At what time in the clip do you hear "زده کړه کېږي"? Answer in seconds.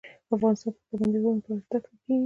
1.65-2.17